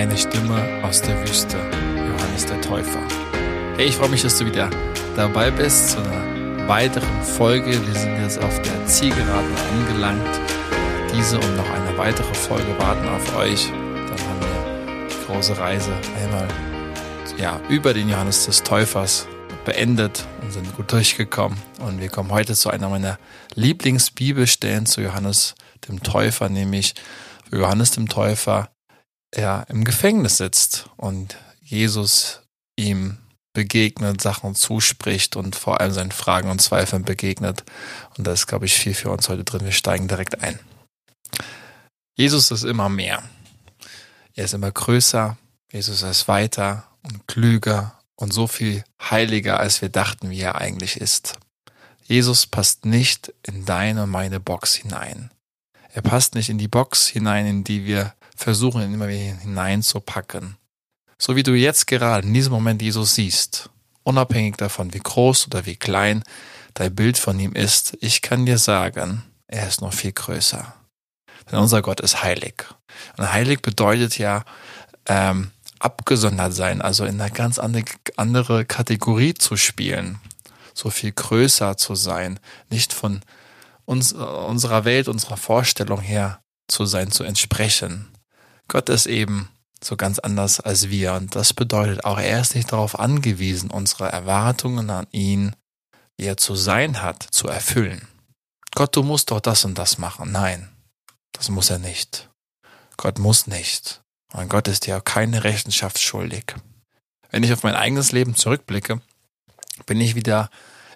[0.00, 3.02] eine Stimme aus der Wüste, Johannes der Täufer.
[3.76, 4.70] Hey, ich freue mich, dass du wieder
[5.14, 7.66] dabei bist zu einer weiteren Folge.
[7.66, 10.40] Wir sind jetzt auf der Zielgeraden angelangt.
[11.14, 13.66] Diese und noch eine weitere Folge warten auf euch.
[13.66, 16.48] Dann haben wir die große Reise einmal
[17.36, 19.28] ja, über den Johannes des Täufers
[19.66, 21.58] beendet und sind gut durchgekommen.
[21.78, 23.18] Und wir kommen heute zu einer meiner
[23.54, 25.56] Lieblingsbibelstellen zu Johannes
[25.88, 26.94] dem Täufer, nämlich
[27.52, 28.70] Johannes dem Täufer
[29.30, 32.40] er im Gefängnis sitzt und Jesus
[32.76, 33.18] ihm
[33.52, 37.64] begegnet, Sachen zuspricht und vor allem seinen Fragen und Zweifeln begegnet.
[38.16, 39.64] Und da ist, glaube ich, viel für uns heute drin.
[39.64, 40.58] Wir steigen direkt ein.
[42.16, 43.22] Jesus ist immer mehr.
[44.34, 45.36] Er ist immer größer.
[45.72, 51.00] Jesus ist weiter und klüger und so viel heiliger, als wir dachten, wie er eigentlich
[51.00, 51.38] ist.
[52.02, 55.30] Jesus passt nicht in deine und meine Box hinein.
[55.92, 60.56] Er passt nicht in die Box hinein, in die wir versuchen, ihn immer wieder hineinzupacken.
[61.18, 63.68] So wie du jetzt gerade in diesem Moment Jesus siehst,
[64.02, 66.24] unabhängig davon, wie groß oder wie klein
[66.74, 70.74] dein Bild von ihm ist, ich kann dir sagen, er ist noch viel größer.
[71.50, 72.64] Denn unser Gott ist heilig.
[73.18, 74.44] Und heilig bedeutet ja
[75.06, 80.20] ähm, abgesondert sein, also in einer ganz andere Kategorie zu spielen,
[80.72, 82.38] so viel größer zu sein,
[82.70, 83.20] nicht von
[83.84, 88.08] uns, unserer Welt, unserer Vorstellung her zu sein, zu entsprechen.
[88.70, 89.48] Gott ist eben
[89.82, 94.08] so ganz anders als wir und das bedeutet auch, er ist nicht darauf angewiesen, unsere
[94.08, 95.56] Erwartungen an ihn,
[96.16, 98.06] wie er zu sein hat, zu erfüllen.
[98.76, 100.30] Gott, du musst doch das und das machen.
[100.30, 100.68] Nein,
[101.32, 102.30] das muss er nicht.
[102.96, 104.02] Gott muss nicht.
[104.32, 106.54] Und Gott ist dir keine Rechenschaft schuldig.
[107.30, 109.00] Wenn ich auf mein eigenes Leben zurückblicke,
[109.86, 110.48] bin ich wieder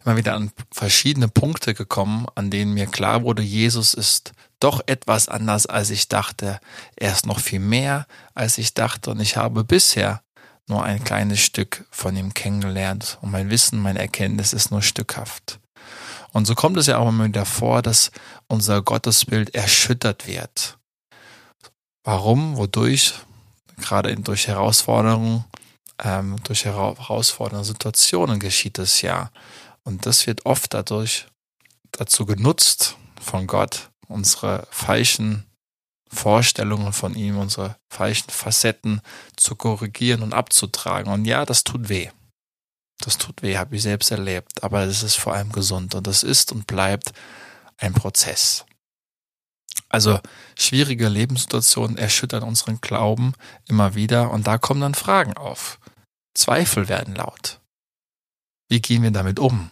[0.05, 5.29] immer wieder an verschiedene Punkte gekommen, an denen mir klar wurde, Jesus ist doch etwas
[5.29, 6.61] anders, als ich dachte.
[6.97, 9.11] Er ist noch viel mehr, als ich dachte.
[9.11, 10.23] Und ich habe bisher
[10.67, 13.19] nur ein kleines Stück von ihm kennengelernt.
[13.21, 15.61] Und mein Wissen, meine Erkenntnis ist nur stückhaft.
[16.33, 18.11] Und so kommt es ja auch immer wieder vor, dass
[18.49, 20.79] unser Gottesbild erschüttert wird.
[22.03, 22.57] Warum?
[22.57, 23.15] Wodurch?
[23.79, 25.45] Gerade durch Herausforderungen,
[26.03, 29.31] ähm, durch herausfordernde Situationen geschieht es ja.
[29.85, 31.27] Und das wird oft dadurch
[31.93, 35.45] dazu genutzt von Gott, unsere falschen
[36.09, 39.01] Vorstellungen von ihm, unsere falschen Facetten
[39.37, 41.13] zu korrigieren und abzutragen.
[41.13, 42.11] Und ja, das tut weh.
[43.01, 44.63] Das tut weh, habe ich selbst erlebt.
[44.63, 47.13] Aber es ist vor allem gesund und das ist und bleibt
[47.77, 48.65] ein Prozess.
[49.89, 50.21] Also
[50.57, 53.35] schwierige Lebenssituationen erschüttern unseren Glauben
[53.69, 55.81] immer wieder und da kommen dann Fragen auf.
[56.35, 57.61] Zweifel werden laut.
[58.69, 59.71] Wie gehen wir damit um?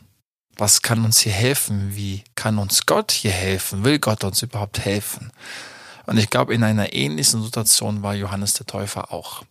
[0.57, 1.97] Was kann uns hier helfen?
[1.97, 3.85] Wie kann uns Gott hier helfen?
[3.85, 5.33] Will Gott uns überhaupt helfen?
[6.07, 9.45] Und ich glaube, in einer ähnlichen Situation war Johannes der Täufer auch.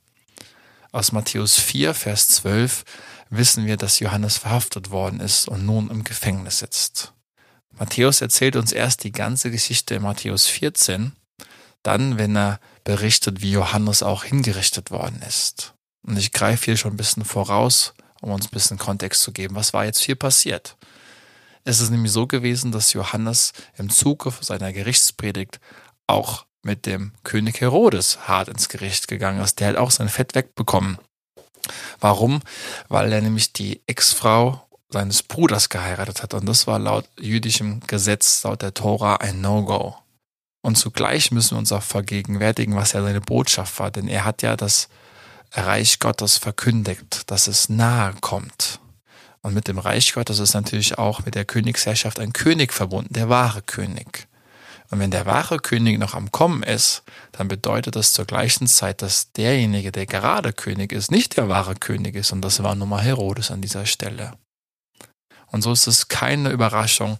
[0.92, 2.84] Aus Matthäus 4, Vers 12
[3.30, 7.14] wissen wir, dass Johannes verhaftet worden ist und nun im Gefängnis sitzt.
[7.72, 11.14] Matthäus erzählt uns erst die ganze Geschichte in Matthäus 14,
[11.82, 15.74] dann, wenn er berichtet, wie Johannes auch hingerichtet worden ist.
[16.04, 19.56] Und ich greife hier schon ein bisschen voraus, um uns ein bisschen Kontext zu geben.
[19.56, 20.76] Was war jetzt hier passiert?
[21.64, 25.60] Es ist nämlich so gewesen, dass Johannes im Zuge seiner Gerichtspredigt
[26.08, 29.60] auch mit dem König Herodes hart ins Gericht gegangen ist.
[29.60, 30.98] Der hat auch sein Fett wegbekommen.
[32.00, 32.42] Warum?
[32.88, 36.34] Weil er nämlich die Ex-Frau seines Bruders geheiratet hat.
[36.34, 39.96] Und das war laut jüdischem Gesetz, laut der Tora, ein No-Go.
[40.64, 43.90] Und zugleich müssen wir uns auch vergegenwärtigen, was ja seine Botschaft war.
[43.90, 44.90] Denn er hat ja das
[45.54, 48.80] Reich Gottes verkündigt, dass es nahe kommt.
[49.44, 53.30] Und mit dem Reich Gottes ist natürlich auch mit der Königsherrschaft ein König verbunden, der
[53.30, 54.28] wahre König.
[54.92, 59.02] Und wenn der wahre König noch am Kommen ist, dann bedeutet das zur gleichen Zeit,
[59.02, 62.32] dass derjenige, der gerade König ist, nicht der wahre König ist.
[62.34, 64.34] Und das war nun mal Herodes an dieser Stelle.
[65.48, 67.18] Und so ist es keine Überraschung,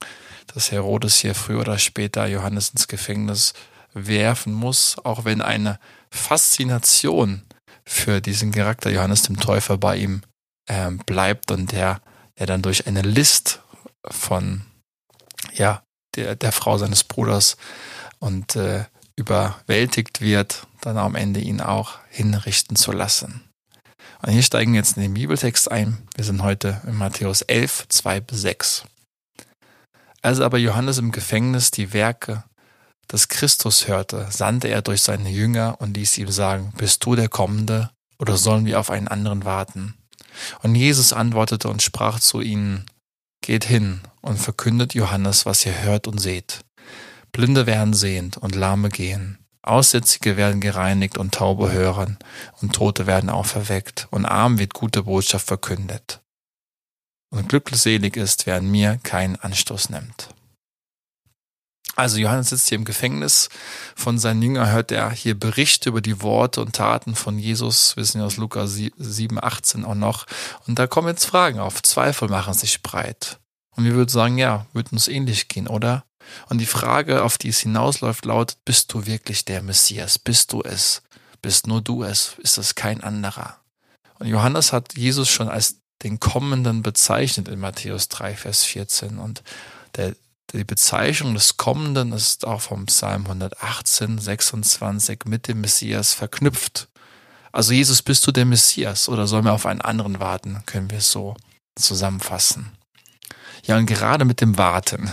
[0.54, 3.54] dass Herodes hier früher oder später Johannes ins Gefängnis
[3.94, 5.80] werfen muss, auch wenn eine
[6.10, 7.44] Faszination
[7.86, 10.22] für diesen Charakter Johannes dem Täufer bei ihm
[10.68, 12.02] ähm, bleibt und der,
[12.42, 13.62] der dann durch eine List
[14.04, 14.64] von
[15.54, 15.84] ja,
[16.16, 17.56] der, der Frau seines Bruders
[18.18, 18.86] und äh,
[19.16, 23.44] überwältigt wird, dann am Ende ihn auch hinrichten zu lassen.
[24.24, 26.00] Und hier steigen wir jetzt in den Bibeltext ein.
[26.16, 28.86] Wir sind heute in Matthäus 11, 2 bis 6.
[30.24, 32.44] Als aber Johannes im Gefängnis die Werke
[33.12, 37.30] des Christus hörte, sandte er durch seine Jünger und ließ ihm sagen, bist du der
[37.30, 39.94] Kommende oder sollen wir auf einen anderen warten?
[40.64, 42.86] Und Jesus antwortete und sprach zu ihnen,
[43.44, 46.62] Geht hin und verkündet Johannes, was ihr hört und seht.
[47.32, 52.18] Blinde werden sehend und Lahme gehen, Aussätzige werden gereinigt und Taube hören
[52.62, 56.22] und Tote werden auferweckt und Arm wird gute Botschaft verkündet.
[57.32, 60.30] Und glückselig ist, wer an mir keinen Anstoß nimmt.
[61.96, 63.50] Also Johannes sitzt hier im Gefängnis.
[63.96, 68.22] Von seinen Jüngern hört er hier Berichte über die Worte und Taten von Jesus, wissen
[68.22, 70.26] wir aus Lukas 7, 18 auch noch.
[70.68, 71.84] Und da kommen jetzt Fragen auf.
[71.84, 73.40] Zweifel machen sich breit.
[73.76, 76.04] Und wir würden sagen, ja, wird uns ähnlich gehen, oder?
[76.50, 80.20] Und die Frage, auf die es hinausläuft, lautet, bist du wirklich der Messias?
[80.20, 81.02] Bist du es?
[81.42, 82.36] Bist nur du es?
[82.40, 83.58] Ist es kein anderer?
[84.20, 89.18] Und Johannes hat Jesus schon als den Kommenden bezeichnet in Matthäus 3, Vers 14.
[89.18, 89.44] Und
[89.96, 90.16] der,
[90.54, 96.90] die Bezeichnung des Kommenden ist auch vom Psalm 118, 26 mit dem Messias verknüpft.
[97.54, 100.64] Also Jesus, bist du der Messias oder sollen wir auf einen anderen warten?
[100.66, 101.36] Können wir es so
[101.76, 102.72] zusammenfassen.
[103.64, 105.12] Ja, und gerade mit dem Warten,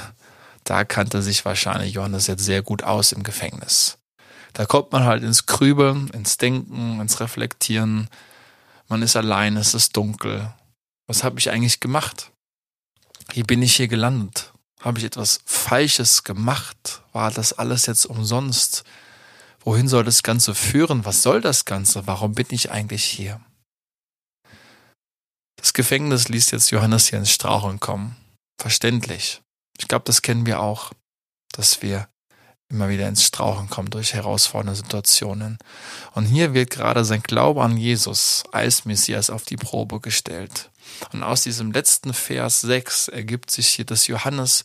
[0.64, 3.98] da kannte sich wahrscheinlich Johannes jetzt sehr gut aus im Gefängnis.
[4.54, 8.08] Da kommt man halt ins Grübeln, ins Denken, ins Reflektieren.
[8.88, 10.52] Man ist allein, es ist dunkel.
[11.06, 12.32] Was habe ich eigentlich gemacht?
[13.32, 14.52] Wie bin ich hier gelandet?
[14.80, 17.02] Habe ich etwas Falsches gemacht?
[17.12, 18.84] War das alles jetzt umsonst?
[19.60, 21.04] Wohin soll das Ganze führen?
[21.04, 22.06] Was soll das Ganze?
[22.06, 23.40] Warum bin ich eigentlich hier?
[25.56, 28.16] Das Gefängnis ließ jetzt Johannes hier ins Straucheln kommen.
[28.60, 29.42] Verständlich.
[29.78, 30.92] Ich glaube, das kennen wir auch,
[31.52, 32.08] dass wir
[32.70, 35.58] immer wieder ins Strauchen kommen durch herausfordernde Situationen.
[36.14, 40.70] Und hier wird gerade sein Glaube an Jesus als Messias auf die Probe gestellt.
[41.12, 44.64] Und aus diesem letzten Vers 6 ergibt sich hier, dass Johannes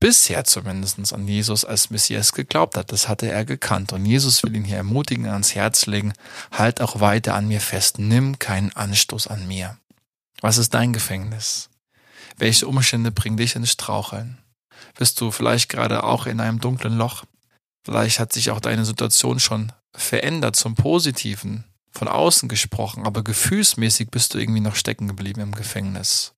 [0.00, 2.92] bisher zumindest an Jesus als Messias geglaubt hat.
[2.92, 3.92] Das hatte er gekannt.
[3.92, 6.12] Und Jesus will ihn hier ermutigen, ans Herz legen,
[6.52, 9.76] halt auch weiter an mir fest, nimm keinen Anstoß an mir.
[10.40, 11.68] Was ist dein Gefängnis?
[12.36, 14.38] Welche Umstände bringen dich ins Straucheln?
[14.96, 17.24] Bist du vielleicht gerade auch in einem dunklen Loch?
[17.84, 24.10] Vielleicht hat sich auch deine Situation schon verändert zum Positiven, von außen gesprochen, aber gefühlsmäßig
[24.10, 26.34] bist du irgendwie noch stecken geblieben im Gefängnis.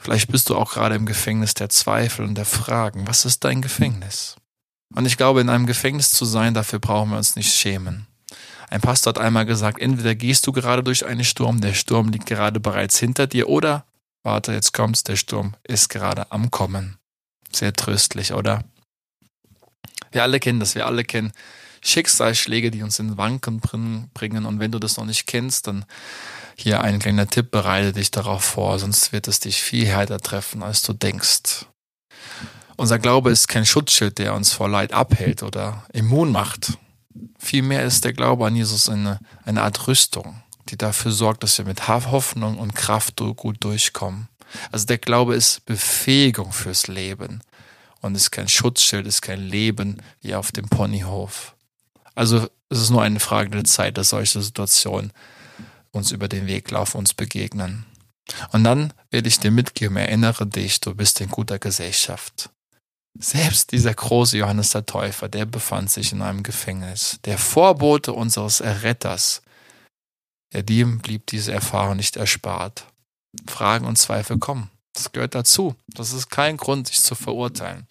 [0.00, 3.06] Vielleicht bist du auch gerade im Gefängnis der Zweifel und der Fragen.
[3.06, 4.36] Was ist dein Gefängnis?
[4.94, 8.06] Und ich glaube, in einem Gefängnis zu sein, dafür brauchen wir uns nicht schämen.
[8.70, 12.26] Ein Pastor hat einmal gesagt, entweder gehst du gerade durch einen Sturm, der Sturm liegt
[12.26, 13.86] gerade bereits hinter dir, oder,
[14.22, 16.98] warte, jetzt kommt's, der Sturm ist gerade am Kommen.
[17.52, 18.62] Sehr tröstlich, oder?
[20.12, 21.32] Wir alle kennen das, wir alle kennen
[21.82, 24.46] Schicksalsschläge, die uns in Wanken bringen.
[24.46, 25.84] Und wenn du das noch nicht kennst, dann
[26.56, 30.62] hier ein kleiner Tipp, bereite dich darauf vor, sonst wird es dich viel härter treffen,
[30.62, 31.66] als du denkst.
[32.76, 36.78] Unser Glaube ist kein Schutzschild, der uns vor Leid abhält oder immun macht.
[37.38, 41.64] Vielmehr ist der Glaube an Jesus eine, eine Art Rüstung, die dafür sorgt, dass wir
[41.64, 44.28] mit Hoffnung und Kraft gut durchkommen.
[44.70, 47.40] Also der Glaube ist Befähigung fürs Leben
[48.00, 51.54] und ist kein Schutzschild, ist kein Leben wie auf dem Ponyhof.
[52.18, 55.12] Also es ist nur eine Frage der Zeit, dass solche Situationen
[55.92, 57.86] uns über den Weg laufen, uns begegnen.
[58.50, 62.50] Und dann werde ich dir mitgeben, erinnere dich, du bist in guter Gesellschaft.
[63.16, 67.20] Selbst dieser große Johannes der Täufer, der befand sich in einem Gefängnis.
[67.24, 69.42] Der Vorbote unseres Erretters,
[70.52, 72.84] ja, dem blieb diese Erfahrung nicht erspart.
[73.46, 74.72] Fragen und Zweifel kommen.
[74.92, 75.76] Das gehört dazu.
[75.86, 77.86] Das ist kein Grund, sich zu verurteilen.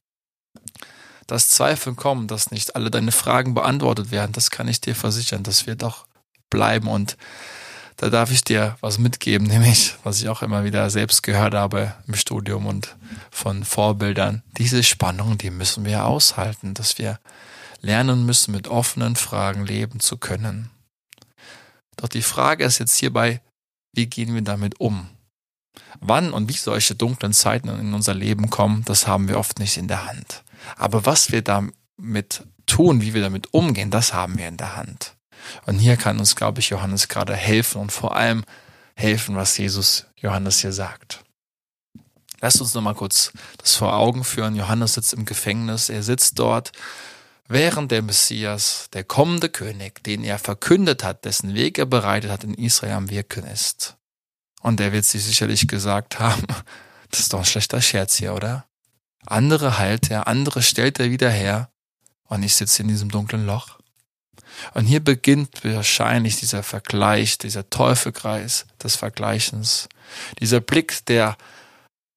[1.28, 5.44] Dass Zweifel kommen, dass nicht alle deine Fragen beantwortet werden, das kann ich dir versichern.
[5.44, 6.06] Das wird auch
[6.50, 6.88] bleiben.
[6.88, 7.18] Und
[7.98, 11.94] da darf ich dir was mitgeben, nämlich, was ich auch immer wieder selbst gehört habe
[12.08, 12.96] im Studium und
[13.30, 14.44] von Vorbildern.
[14.58, 17.20] Diese Spannung, die müssen wir aushalten, dass wir
[17.82, 20.70] lernen müssen, mit offenen Fragen leben zu können.
[21.98, 23.42] Doch die Frage ist jetzt hierbei,
[23.94, 25.10] wie gehen wir damit um?
[26.00, 29.78] Wann und wie solche dunklen Zeiten in unser Leben kommen, das haben wir oft nicht
[29.78, 30.44] in der Hand.
[30.76, 35.16] Aber was wir damit tun, wie wir damit umgehen, das haben wir in der Hand.
[35.66, 38.44] Und hier kann uns, glaube ich, Johannes gerade helfen und vor allem
[38.96, 41.24] helfen, was Jesus Johannes hier sagt.
[42.42, 44.56] Lasst uns nochmal kurz das vor Augen führen.
[44.56, 45.90] Johannes sitzt im Gefängnis.
[45.90, 46.72] Er sitzt dort,
[47.48, 52.44] während der Messias, der kommende König, den er verkündet hat, dessen Weg er bereitet hat,
[52.44, 53.98] in Israel am Wirken ist.
[54.62, 56.46] Und er wird sich sicherlich gesagt haben,
[57.10, 58.67] das ist doch ein schlechter Scherz hier, oder?
[59.28, 61.70] Andere heilt er, andere stellt er wieder her
[62.28, 63.78] und ich sitze in diesem dunklen Loch.
[64.74, 69.90] Und hier beginnt wahrscheinlich dieser Vergleich, dieser Teufelkreis des Vergleichens,
[70.40, 71.38] dieser Blick, der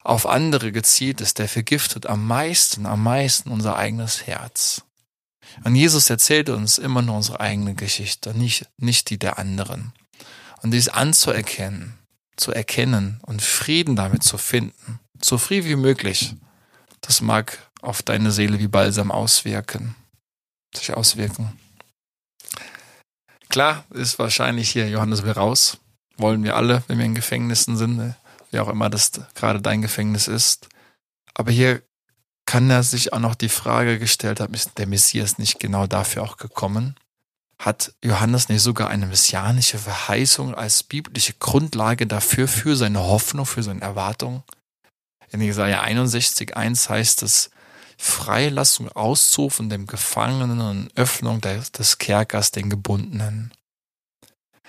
[0.02, 4.82] auf andere gezielt ist, der vergiftet am meisten, am meisten unser eigenes Herz.
[5.64, 9.92] Und Jesus erzählt uns immer nur unsere eigene Geschichte, nicht, nicht die der anderen.
[10.62, 11.98] Und dies anzuerkennen,
[12.36, 16.34] zu erkennen und Frieden damit zu finden, so früh wie möglich,
[17.00, 19.94] das mag auf deine Seele wie Balsam auswirken,
[20.74, 21.58] sich auswirken.
[23.48, 25.78] Klar ist wahrscheinlich hier, Johannes will raus.
[26.16, 28.14] Wollen wir alle, wenn wir in Gefängnissen sind,
[28.50, 30.68] wie auch immer das gerade dein Gefängnis ist.
[31.34, 31.82] Aber hier
[32.46, 36.22] kann er sich auch noch die Frage gestellt haben, ist der Messias nicht genau dafür
[36.22, 36.96] auch gekommen?
[37.58, 43.62] Hat Johannes nicht sogar eine messianische Verheißung als biblische Grundlage dafür, für seine Hoffnung, für
[43.62, 44.42] seine Erwartung?
[45.30, 47.50] In Jesaja 61, 1 heißt es,
[47.96, 53.52] Freilassung, Auszug von dem Gefangenen und Öffnung des Kerkers den Gebundenen.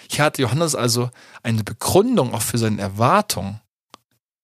[0.10, 1.10] Hier hat Johannes also
[1.42, 3.62] eine Begründung auch für seine Erwartung.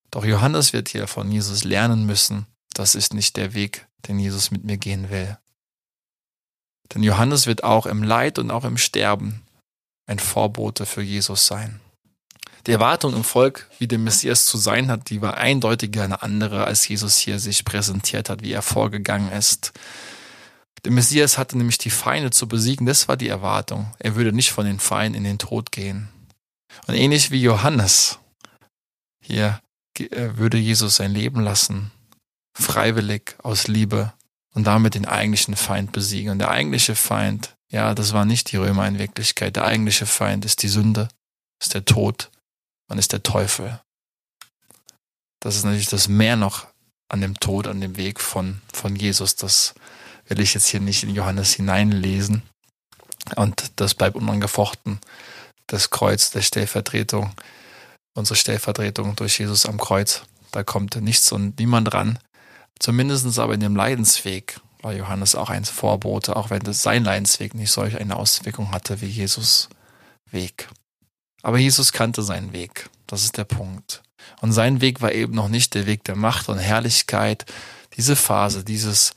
[0.09, 4.51] Doch Johannes wird hier von Jesus lernen müssen, das ist nicht der Weg, den Jesus
[4.51, 5.37] mit mir gehen will.
[6.93, 9.43] Denn Johannes wird auch im Leid und auch im Sterben
[10.05, 11.81] ein Vorbote für Jesus sein.
[12.67, 16.65] Die Erwartung im Volk, wie der Messias zu sein hat, die war eindeutig eine andere,
[16.65, 19.71] als Jesus hier sich präsentiert hat, wie er vorgegangen ist.
[20.83, 23.93] Der Messias hatte nämlich die Feinde zu besiegen, das war die Erwartung.
[23.99, 26.09] Er würde nicht von den Feinden in den Tod gehen.
[26.87, 28.19] Und ähnlich wie Johannes,
[29.21, 29.61] hier
[29.97, 31.91] äh, würde Jesus sein Leben lassen,
[32.53, 34.11] freiwillig aus Liebe
[34.53, 36.31] und damit den eigentlichen Feind besiegen.
[36.31, 39.55] Und der eigentliche Feind, ja, das war nicht die Römer in Wirklichkeit.
[39.55, 41.07] Der eigentliche Feind ist die Sünde,
[41.61, 42.29] ist der Tod,
[42.87, 43.79] man ist der Teufel.
[45.39, 46.67] Das ist natürlich das mehr noch
[47.09, 49.35] an dem Tod, an dem Weg von, von Jesus.
[49.35, 49.75] Das
[50.27, 52.43] will ich jetzt hier nicht in Johannes hineinlesen.
[53.35, 54.99] Und das bleibt unangefochten.
[55.67, 57.33] Das Kreuz der Stellvertretung,
[58.13, 60.23] unsere Stellvertretung durch Jesus am Kreuz.
[60.51, 62.19] Da kommt nichts und niemand ran.
[62.79, 67.71] Zumindest aber in dem Leidensweg war Johannes auch ein Vorbote, auch wenn sein Leidensweg nicht
[67.71, 69.69] solch eine Auswirkung hatte wie Jesus
[70.29, 70.69] Weg.
[71.41, 72.89] Aber Jesus kannte seinen Weg.
[73.05, 74.03] Das ist der Punkt.
[74.41, 77.45] Und sein Weg war eben noch nicht der Weg der Macht und Herrlichkeit.
[77.95, 79.13] Diese Phase, dieses,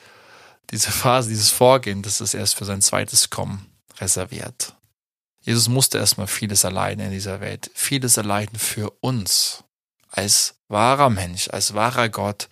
[0.70, 3.66] diese Phase, dieses Vorgehen, das ist erst für sein zweites Kommen
[3.98, 4.74] reserviert.
[5.42, 7.70] Jesus musste erstmal vieles erleiden in dieser Welt.
[7.74, 9.64] Vieles erleiden für uns.
[10.10, 12.48] Als wahrer Mensch, als wahrer Gott,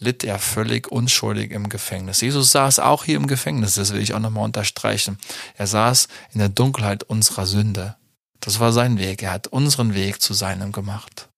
[0.00, 2.20] litt er völlig unschuldig im Gefängnis.
[2.20, 5.18] Jesus saß auch hier im Gefängnis, das will ich auch nochmal unterstreichen.
[5.54, 7.96] Er saß in der Dunkelheit unserer Sünde.
[8.44, 9.22] Das war sein Weg.
[9.22, 11.30] Er hat unseren Weg zu seinem gemacht.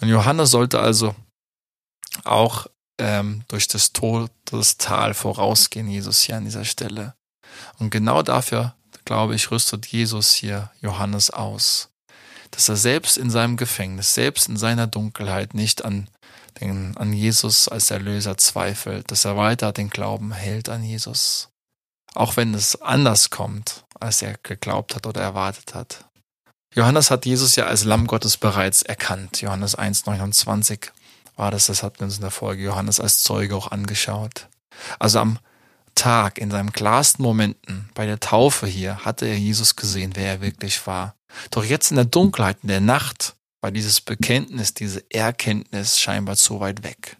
[0.00, 1.14] Und Johannes sollte also
[2.24, 2.66] auch
[3.00, 7.14] ähm, durch das Todestal vorausgehen, Jesus hier an dieser Stelle.
[7.78, 8.74] Und genau dafür,
[9.06, 11.88] glaube ich, rüstet Jesus hier Johannes aus.
[12.50, 16.08] Dass er selbst in seinem Gefängnis, selbst in seiner Dunkelheit nicht an
[16.60, 21.48] den, an Jesus als Erlöser zweifelt, dass er weiter den Glauben hält an Jesus.
[22.18, 26.04] Auch wenn es anders kommt, als er geglaubt hat oder erwartet hat.
[26.74, 29.40] Johannes hat Jesus ja als Lamm Gottes bereits erkannt.
[29.40, 30.88] Johannes 1,29
[31.36, 34.48] war das, das hatten wir uns in der Folge Johannes als Zeuge auch angeschaut.
[34.98, 35.38] Also am
[35.94, 40.40] Tag, in seinen klarsten Momenten, bei der Taufe hier, hatte er Jesus gesehen, wer er
[40.40, 41.14] wirklich war.
[41.52, 46.58] Doch jetzt in der Dunkelheit, in der Nacht, war dieses Bekenntnis, diese Erkenntnis scheinbar zu
[46.58, 47.16] weit weg.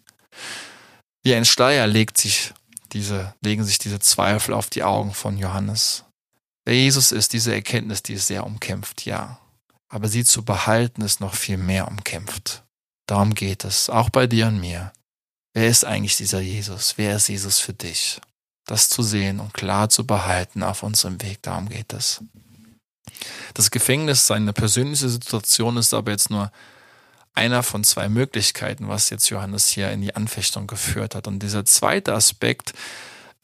[1.23, 2.53] Wie ein Schleier legt sich
[2.93, 6.05] diese, legen sich diese Zweifel auf die Augen von Johannes.
[6.65, 9.39] Wer Jesus ist, diese Erkenntnis, die ist sehr umkämpft, ja.
[9.89, 12.65] Aber sie zu behalten, ist noch viel mehr umkämpft.
[13.07, 14.93] Darum geht es, auch bei dir und mir.
[15.55, 16.95] Wer ist eigentlich dieser Jesus?
[16.97, 18.21] Wer ist Jesus für dich?
[18.67, 22.23] Das zu sehen und klar zu behalten auf unserem Weg, darum geht es.
[23.55, 26.53] Das Gefängnis, seine persönliche Situation ist aber jetzt nur
[27.35, 31.27] einer von zwei Möglichkeiten, was jetzt Johannes hier in die Anfechtung geführt hat.
[31.27, 32.73] Und dieser zweite Aspekt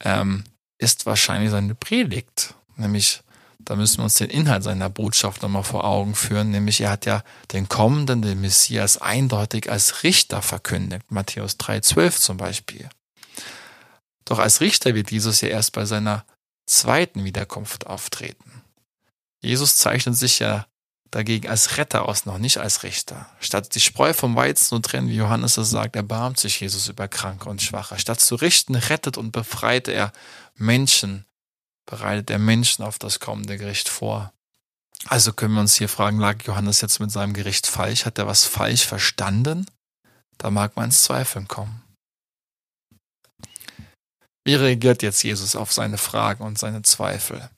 [0.00, 0.44] ähm,
[0.78, 2.54] ist wahrscheinlich seine Predigt.
[2.76, 3.22] Nämlich,
[3.58, 6.50] da müssen wir uns den Inhalt seiner Botschaft nochmal vor Augen führen.
[6.50, 7.22] Nämlich, er hat ja
[7.52, 11.10] den kommenden, den Messias, eindeutig als Richter verkündigt.
[11.10, 12.88] Matthäus 3,12 zum Beispiel.
[14.24, 16.24] Doch als Richter wird Jesus ja erst bei seiner
[16.66, 18.62] zweiten Wiederkunft auftreten.
[19.42, 20.66] Jesus zeichnet sich ja
[21.10, 23.26] dagegen als Retter aus, noch nicht als Richter.
[23.40, 27.08] Statt die Spreu vom Weizen zu trennen, wie Johannes es sagt, erbarmt sich Jesus über
[27.08, 27.98] Kranke und Schwache.
[27.98, 30.12] Statt zu richten, rettet und befreit er
[30.56, 31.24] Menschen,
[31.86, 34.32] bereitet er Menschen auf das kommende Gericht vor.
[35.06, 38.06] Also können wir uns hier fragen, lag Johannes jetzt mit seinem Gericht falsch?
[38.06, 39.66] Hat er was falsch verstanden?
[40.38, 41.82] Da mag man ins Zweifeln kommen.
[44.44, 47.50] Wie reagiert jetzt Jesus auf seine Fragen und seine Zweifel?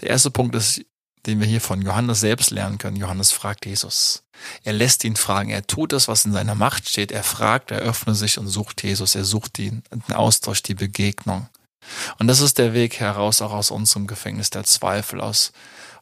[0.00, 0.84] Der erste Punkt ist,
[1.28, 2.96] den wir hier von Johannes selbst lernen können.
[2.96, 4.24] Johannes fragt Jesus.
[4.64, 5.50] Er lässt ihn fragen.
[5.50, 7.12] Er tut das, was in seiner Macht steht.
[7.12, 9.14] Er fragt, er öffnet sich und sucht Jesus.
[9.14, 11.48] Er sucht den, den Austausch, die Begegnung.
[12.18, 15.52] Und das ist der Weg heraus auch aus unserem Gefängnis der Zweifel, aus,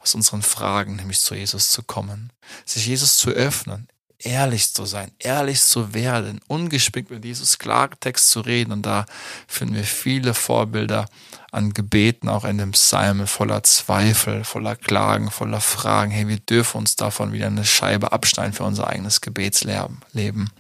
[0.01, 2.33] aus unseren Fragen, nämlich zu Jesus zu kommen.
[2.65, 3.89] Sich Jesus zu öffnen.
[4.19, 8.73] ehrlich zu sein, ehrlich zu werden, ungespickt mit Jesus Klartext zu reden.
[8.73, 9.07] Und da
[9.47, 11.07] finden wir viele Vorbilder
[11.57, 16.11] an Gebeten, auch in dem Psalmen voller Zweifel, voller Klagen, voller Fragen.
[16.11, 20.51] Hey, wir dürfen uns davon wieder eine Scheibe abschneiden für unser eigenes Gebetsleben.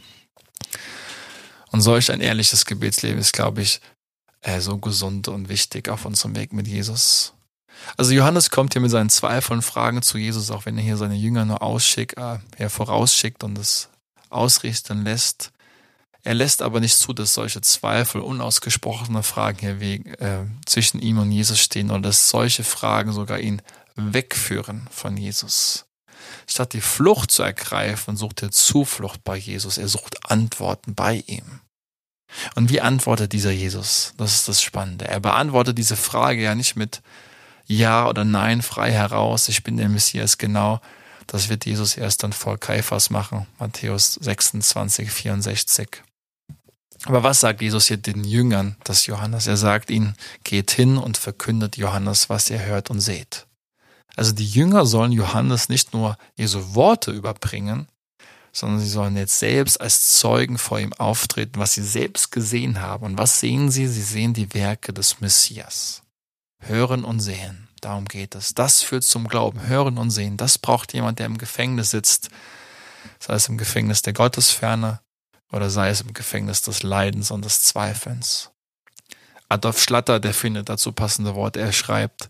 [1.70, 3.80] Und solch ein ehrliches Gebetsleben ist, glaube ich,
[4.40, 7.34] äh, so gesund und wichtig auf unserem Weg mit Jesus.
[7.98, 10.96] Also Johannes kommt hier mit seinen Zweifeln und Fragen zu Jesus, auch wenn er hier
[10.96, 13.90] seine Jünger nur ausschickt, äh, vorausschickt und es
[14.30, 15.52] ausrichten lässt.
[16.26, 21.18] Er lässt aber nicht zu, dass solche Zweifel, unausgesprochene Fragen hier wegen, äh, zwischen ihm
[21.18, 23.62] und Jesus stehen oder dass solche Fragen sogar ihn
[23.94, 25.86] wegführen von Jesus.
[26.48, 29.78] Statt die Flucht zu ergreifen, sucht er Zuflucht bei Jesus.
[29.78, 31.60] Er sucht Antworten bei ihm.
[32.56, 34.12] Und wie antwortet dieser Jesus?
[34.16, 35.06] Das ist das Spannende.
[35.06, 37.02] Er beantwortet diese Frage ja nicht mit
[37.68, 39.48] Ja oder Nein frei heraus.
[39.48, 40.80] Ich bin der Messias genau.
[41.28, 43.46] Das wird Jesus erst dann vor Kaiphas machen.
[43.60, 46.02] Matthäus 26, 64.
[47.06, 49.46] Aber was sagt Jesus hier den Jüngern des Johannes?
[49.46, 53.46] Er sagt ihnen, geht hin und verkündet Johannes, was ihr hört und seht.
[54.16, 57.86] Also die Jünger sollen Johannes nicht nur Jesu Worte überbringen,
[58.50, 63.04] sondern sie sollen jetzt selbst als Zeugen vor ihm auftreten, was sie selbst gesehen haben.
[63.04, 63.86] Und was sehen sie?
[63.86, 66.02] Sie sehen die Werke des Messias.
[66.58, 67.68] Hören und sehen.
[67.82, 68.54] Darum geht es.
[68.54, 69.68] Das führt zum Glauben.
[69.68, 70.38] Hören und sehen.
[70.38, 72.30] Das braucht jemand, der im Gefängnis sitzt.
[73.20, 75.00] Sei es im Gefängnis der Gottesferne
[75.52, 78.50] oder sei es im Gefängnis des Leidens und des Zweifelns.
[79.48, 81.60] Adolf Schlatter, der findet dazu passende Worte.
[81.60, 82.28] Er schreibt,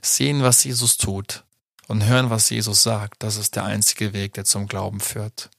[0.00, 1.44] sehen, was Jesus tut
[1.88, 5.50] und hören, was Jesus sagt, das ist der einzige Weg, der zum Glauben führt.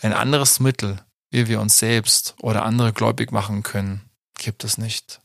[0.00, 0.98] Ein anderes Mittel,
[1.30, 4.02] wie wir uns selbst oder andere gläubig machen können,
[4.36, 5.20] gibt es nicht.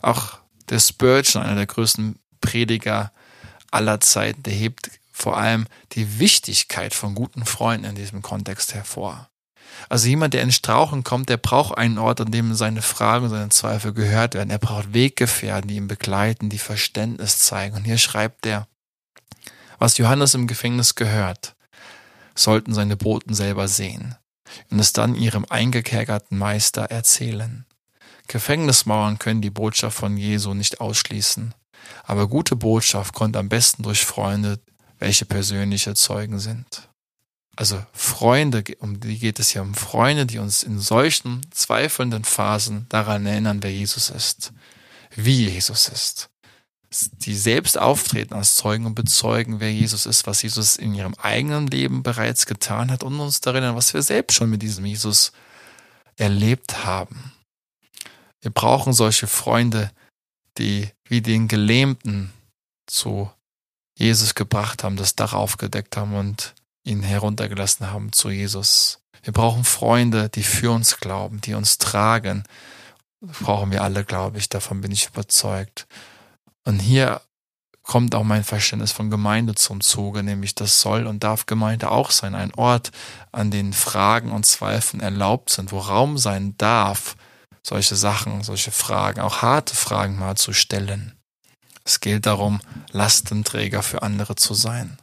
[0.00, 3.12] Auch der Spurgeon, einer der größten Prediger
[3.70, 9.28] aller Zeiten, der hebt vor allem die Wichtigkeit von guten Freunden in diesem Kontext hervor.
[9.88, 13.48] Also jemand, der in Strauchen kommt, der braucht einen Ort, an dem seine Fragen seine
[13.48, 14.50] Zweifel gehört werden.
[14.50, 17.76] Er braucht Weggefährten, die ihn begleiten, die Verständnis zeigen.
[17.76, 18.66] Und hier schreibt er,
[19.78, 21.54] was Johannes im Gefängnis gehört,
[22.34, 24.16] sollten seine Boten selber sehen
[24.70, 27.64] und es dann ihrem eingekerkerten Meister erzählen.
[28.26, 31.54] Gefängnismauern können die Botschaft von Jesu nicht ausschließen,
[32.04, 34.60] aber gute Botschaft kommt am besten durch Freunde,
[34.98, 36.88] welche persönliche Zeugen sind.
[37.58, 42.86] Also Freunde, um die geht es ja um Freunde, die uns in solchen zweifelnden Phasen
[42.88, 44.52] daran erinnern, wer Jesus ist,
[45.16, 46.30] wie Jesus ist
[46.90, 51.66] die selbst auftreten als Zeugen und bezeugen, wer Jesus ist, was Jesus in ihrem eigenen
[51.66, 55.32] Leben bereits getan hat und uns daran erinnern, was wir selbst schon mit diesem Jesus
[56.16, 57.32] erlebt haben.
[58.40, 59.90] Wir brauchen solche Freunde,
[60.56, 62.32] die wie den Gelähmten
[62.86, 63.30] zu
[63.94, 66.54] Jesus gebracht haben, das Dach aufgedeckt haben und
[66.88, 69.00] ihn heruntergelassen haben zu Jesus.
[69.22, 72.44] Wir brauchen Freunde, die für uns glauben, die uns tragen.
[73.20, 75.86] Das brauchen wir alle, glaube ich, davon bin ich überzeugt.
[76.64, 77.20] Und hier
[77.82, 82.10] kommt auch mein Verständnis von Gemeinde zum Zuge, nämlich das soll und darf Gemeinde auch
[82.10, 82.90] sein, ein Ort,
[83.32, 87.16] an den Fragen und Zweifeln erlaubt sind, wo Raum sein darf,
[87.62, 91.14] solche Sachen, solche Fragen, auch harte Fragen mal zu stellen.
[91.84, 92.60] Es gilt darum,
[92.92, 94.98] Lastenträger für andere zu sein.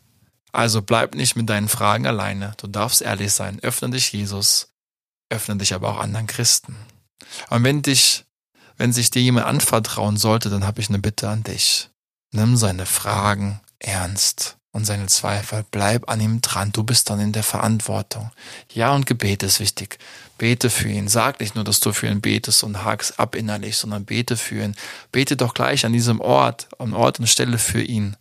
[0.55, 2.53] Also bleib nicht mit deinen Fragen alleine.
[2.57, 3.59] Du darfst ehrlich sein.
[3.61, 4.69] Öffne dich Jesus.
[5.29, 6.77] Öffne dich aber auch anderen Christen.
[7.49, 8.25] Und wenn dich
[8.77, 11.89] wenn sich dir jemand anvertrauen sollte, dann habe ich eine Bitte an dich.
[12.31, 15.65] Nimm seine Fragen ernst und seine Zweifel.
[15.71, 16.73] Bleib an ihm dran.
[16.73, 18.31] Du bist dann in der Verantwortung.
[18.73, 19.97] Ja, und Gebet ist wichtig.
[20.37, 21.07] Bete für ihn.
[21.07, 24.63] Sag nicht nur, dass du für ihn betest und hakst ab innerlich, sondern bete für
[24.63, 24.75] ihn.
[25.13, 28.17] Bete doch gleich an diesem Ort, an Ort und Stelle für ihn.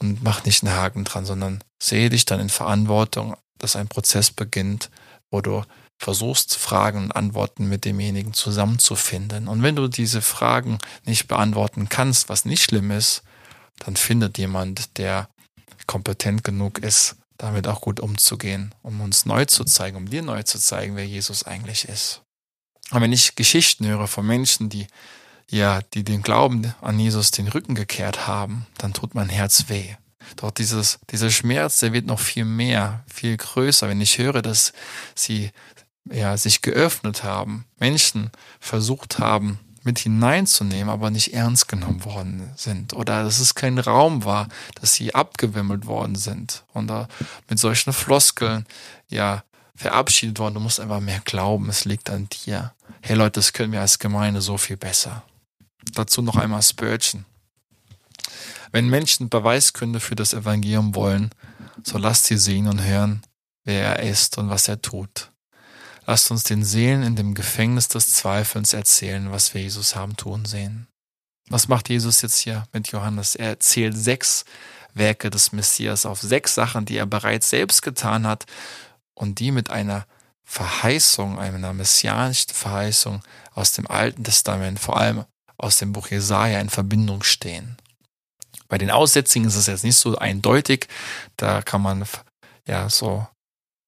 [0.00, 4.30] Und mach nicht einen Haken dran, sondern sehe dich dann in Verantwortung, dass ein Prozess
[4.30, 4.90] beginnt,
[5.30, 5.62] wo du
[5.98, 9.48] versuchst, Fragen und Antworten mit demjenigen zusammenzufinden.
[9.48, 13.22] Und wenn du diese Fragen nicht beantworten kannst, was nicht schlimm ist,
[13.78, 15.28] dann findet jemand, der
[15.86, 20.42] kompetent genug ist, damit auch gut umzugehen, um uns neu zu zeigen, um dir neu
[20.42, 22.22] zu zeigen, wer Jesus eigentlich ist.
[22.90, 24.86] Und wenn ich Geschichten höre von Menschen, die
[25.50, 29.94] ja, die den Glauben an Jesus den Rücken gekehrt haben, dann tut mein Herz weh.
[30.36, 34.72] Doch dieses, dieser Schmerz, der wird noch viel mehr, viel größer, wenn ich höre, dass
[35.14, 35.50] sie
[36.10, 38.30] ja, sich geöffnet haben, Menschen
[38.60, 42.94] versucht haben, mit hineinzunehmen, aber nicht ernst genommen worden sind.
[42.94, 44.48] Oder dass es kein Raum war,
[44.80, 46.64] dass sie abgewimmelt worden sind.
[46.72, 47.06] Und da
[47.48, 48.66] mit solchen Floskeln,
[49.08, 49.44] ja,
[49.76, 50.54] verabschiedet worden.
[50.54, 52.72] Du musst einfach mehr glauben, es liegt an dir.
[53.02, 55.22] Hey Leute, das können wir als Gemeinde so viel besser.
[55.92, 57.24] Dazu noch einmal Spurgeon.
[58.72, 61.30] Wenn Menschen Beweisgründe für das Evangelium wollen,
[61.84, 63.22] so lasst sie sehen und hören,
[63.64, 65.30] wer er ist und was er tut.
[66.06, 70.44] Lasst uns den Seelen in dem Gefängnis des Zweifelns erzählen, was wir Jesus haben tun
[70.44, 70.88] sehen.
[71.48, 73.34] Was macht Jesus jetzt hier mit Johannes?
[73.34, 74.44] Er erzählt sechs
[74.92, 78.44] Werke des Messias auf sechs Sachen, die er bereits selbst getan hat
[79.14, 80.06] und die mit einer
[80.44, 85.24] Verheißung, einer messianischen Verheißung aus dem Alten Testament, vor allem
[85.56, 87.76] aus dem Buch Jesaja in Verbindung stehen.
[88.68, 90.88] Bei den Aussätzigen ist es jetzt nicht so eindeutig.
[91.36, 92.04] Da kann man
[92.66, 93.26] ja so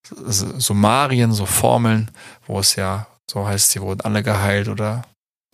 [0.04, 2.10] Summarien, so Formeln,
[2.46, 5.02] wo es ja so heißt, sie wurden alle geheilt oder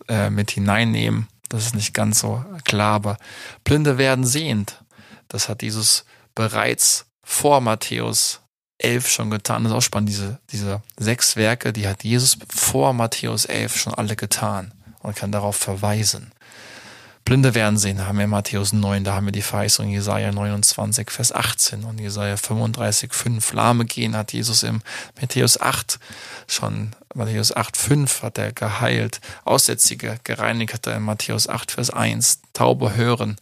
[0.09, 1.29] äh, mit hineinnehmen.
[1.49, 3.17] Das ist nicht ganz so klar, aber
[3.65, 4.83] Blinde werden sehend.
[5.29, 8.41] Das hat Jesus bereits vor Matthäus
[8.79, 9.65] 11 schon getan.
[9.65, 10.11] Das ist auch spannend.
[10.11, 15.33] Diese, diese sechs Werke, die hat Jesus vor Matthäus 11 schon alle getan und kann
[15.33, 16.33] darauf verweisen.
[17.25, 21.09] Blinde werden sehen, haben wir in Matthäus 9, da haben wir die Verheißung Jesaja 29,
[21.11, 23.53] Vers 18 und Jesaja 35, 5.
[23.53, 24.83] Lahme gehen hat Jesus im
[25.21, 26.01] Matthäus 8
[26.49, 29.21] schon, Matthäus 8, 5 hat er geheilt.
[29.45, 32.41] Aussätzige gereinigt hat er in Matthäus 8, Vers 1.
[32.55, 33.37] Taube hören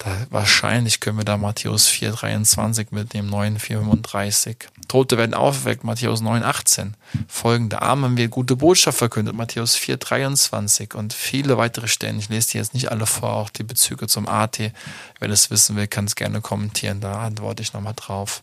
[0.00, 4.56] da, wahrscheinlich können wir da Matthäus 4,23 mit dem neuen 4,35.
[4.88, 6.92] Tote werden aufgeweckt, Matthäus 9,18.
[7.28, 12.18] Folgende Arme haben wir gute Botschaft verkündet, Matthäus 4,23 und viele weitere Stellen.
[12.18, 14.72] Ich lese die jetzt nicht alle vor, auch die Bezüge zum AT.
[15.18, 18.42] Wer das wissen will, kann es gerne kommentieren, da antworte ich nochmal drauf.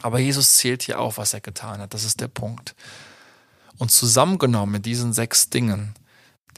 [0.00, 1.92] Aber Jesus zählt hier auf, was er getan hat.
[1.92, 2.74] Das ist der Punkt.
[3.76, 5.94] Und zusammengenommen mit diesen sechs Dingen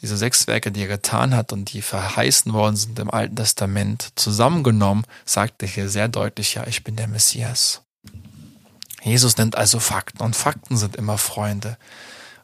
[0.02, 4.12] diese sechs Werke, die er getan hat und die verheißen worden sind im Alten Testament,
[4.14, 7.82] zusammengenommen, sagt er hier sehr deutlich, ja, ich bin der Messias.
[9.02, 11.76] Jesus nennt also Fakten und Fakten sind immer Freunde.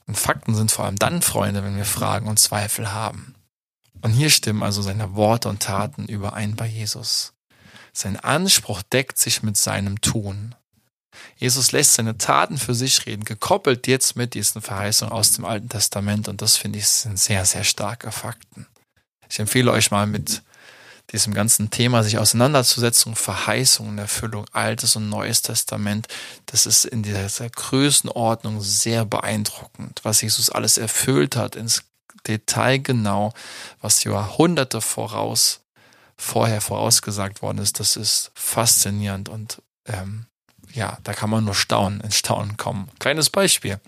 [0.06, 3.34] Und Fakten sind vor allem dann Freunde, wenn wir Fragen und Zweifel haben.
[4.02, 7.32] Und hier stimmen also seine Worte und Taten überein bei Jesus.
[7.92, 10.54] Sein Anspruch deckt sich mit seinem Tun.
[11.36, 15.68] Jesus lässt seine Taten für sich reden, gekoppelt jetzt mit diesen Verheißungen aus dem Alten
[15.68, 16.28] Testament.
[16.28, 18.66] Und das finde ich sind sehr, sehr starke Fakten.
[19.28, 20.42] Ich empfehle euch mal mit
[21.12, 26.08] diesem ganzen Thema sich auseinanderzusetzen, Verheißungen, Erfüllung, Altes und Neues Testament.
[26.46, 31.84] Das ist in dieser Größenordnung sehr beeindruckend, was Jesus alles erfüllt hat, ins
[32.26, 33.32] Detail genau,
[33.80, 35.60] was Jahrhunderte voraus,
[36.16, 37.78] vorher vorausgesagt worden ist.
[37.78, 40.26] Das ist faszinierend und ähm,
[40.76, 42.88] ja, da kann man nur staunen, ins Staunen kommen.
[42.98, 43.80] Kleines Beispiel.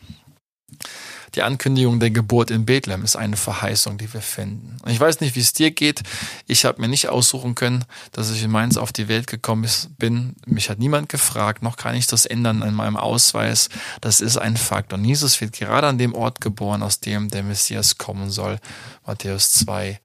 [1.34, 4.78] Die Ankündigung der Geburt in Bethlehem ist eine Verheißung, die wir finden.
[4.82, 6.02] Und ich weiß nicht, wie es dir geht.
[6.46, 10.36] Ich habe mir nicht aussuchen können, dass ich in Mainz auf die Welt gekommen bin.
[10.46, 13.68] Mich hat niemand gefragt, noch kann ich das ändern in meinem Ausweis.
[14.00, 14.92] Das ist ein Fakt.
[14.92, 18.58] Und Jesus wird gerade an dem Ort geboren, aus dem der Messias kommen soll.
[19.06, 20.00] Matthäus 2,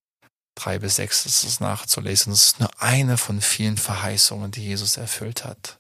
[0.56, 2.34] 3 bis 6 ist es nachzulesen.
[2.34, 5.78] Das ist nur eine von vielen Verheißungen, die Jesus erfüllt hat.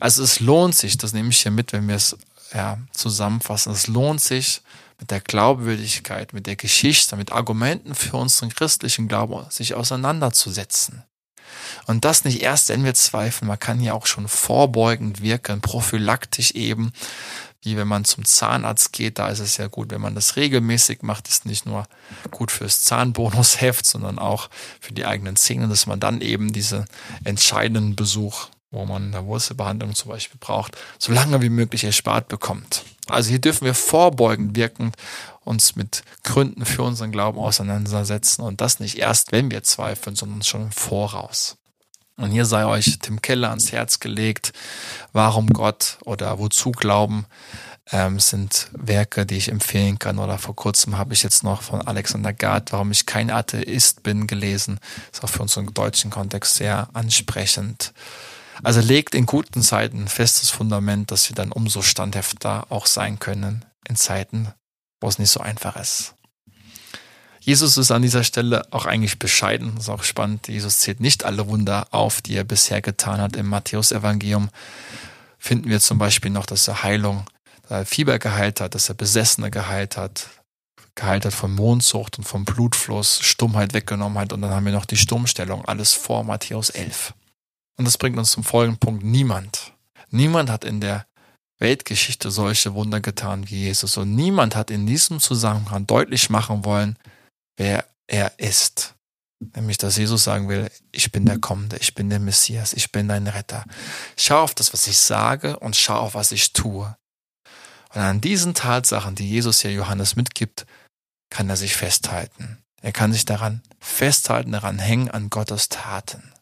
[0.00, 2.16] Also es lohnt sich, das nehme ich hier mit, wenn wir es
[2.54, 3.72] ja, zusammenfassen.
[3.72, 4.62] Es lohnt sich,
[5.02, 11.02] mit der Glaubwürdigkeit, mit der Geschichte, mit Argumenten für unseren christlichen Glauben sich auseinanderzusetzen.
[11.86, 13.48] Und das nicht erst, wenn wir zweifeln.
[13.48, 16.92] Man kann hier auch schon vorbeugend wirken, prophylaktisch eben,
[17.62, 19.18] wie wenn man zum Zahnarzt geht.
[19.18, 21.28] Da ist es ja gut, wenn man das regelmäßig macht.
[21.28, 21.88] Ist nicht nur
[22.30, 24.50] gut fürs Zahnbonusheft, sondern auch
[24.80, 26.84] für die eigenen Zähne, dass man dann eben diesen
[27.24, 32.84] entscheidenden Besuch wo man eine Wurzelbehandlung zum Beispiel braucht, so lange wie möglich erspart bekommt.
[33.08, 34.92] Also hier dürfen wir vorbeugend wirken,
[35.44, 40.42] uns mit Gründen für unseren Glauben auseinandersetzen und das nicht erst, wenn wir zweifeln, sondern
[40.42, 41.56] schon im Voraus.
[42.16, 44.52] Und hier sei euch Tim Keller ans Herz gelegt,
[45.12, 47.26] warum Gott oder wozu Glauben
[47.90, 50.18] ähm, sind Werke, die ich empfehlen kann.
[50.18, 54.26] Oder vor kurzem habe ich jetzt noch von Alexander Gard, warum ich kein Atheist bin,
[54.26, 54.78] gelesen.
[55.10, 57.92] Ist auch für unseren deutschen Kontext sehr ansprechend.
[58.62, 63.18] Also legt in guten Zeiten ein festes Fundament, dass wir dann umso standhafter auch sein
[63.18, 64.52] können in Zeiten,
[65.00, 66.14] wo es nicht so einfach ist.
[67.40, 69.72] Jesus ist an dieser Stelle auch eigentlich bescheiden.
[69.74, 70.46] Das ist auch spannend.
[70.46, 73.34] Jesus zählt nicht alle Wunder auf, die er bisher getan hat.
[73.34, 74.48] Im Matthäusevangelium
[75.38, 77.24] finden wir zum Beispiel noch, dass er Heilung,
[77.62, 80.28] dass er Fieber geheilt hat, dass er Besessene geheilt hat,
[80.94, 84.32] geheilt hat von Mondsucht und vom Blutfluss, Stummheit weggenommen hat.
[84.32, 85.64] Und dann haben wir noch die Stummstellung.
[85.64, 87.12] Alles vor Matthäus 11.
[87.78, 89.04] Und das bringt uns zum folgenden Punkt.
[89.04, 89.72] Niemand,
[90.10, 91.06] niemand hat in der
[91.58, 93.96] Weltgeschichte solche Wunder getan wie Jesus.
[93.96, 96.98] Und niemand hat in diesem Zusammenhang deutlich machen wollen,
[97.56, 98.94] wer er ist.
[99.56, 103.08] Nämlich, dass Jesus sagen will, ich bin der Kommende, ich bin der Messias, ich bin
[103.08, 103.64] dein Retter.
[104.16, 106.96] Schau auf das, was ich sage und schau auf, was ich tue.
[107.94, 110.66] Und an diesen Tatsachen, die Jesus hier Johannes mitgibt,
[111.30, 112.58] kann er sich festhalten.
[112.80, 116.32] Er kann sich daran festhalten, daran hängen an Gottes Taten.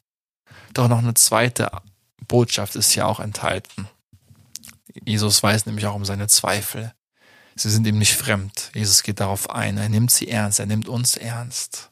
[0.72, 1.70] Doch noch eine zweite
[2.28, 3.88] Botschaft ist hier auch enthalten.
[5.04, 6.92] Jesus weiß nämlich auch um seine Zweifel.
[7.56, 8.70] Sie sind ihm nicht fremd.
[8.74, 9.76] Jesus geht darauf ein.
[9.76, 10.60] Er nimmt sie ernst.
[10.60, 11.90] Er nimmt uns ernst.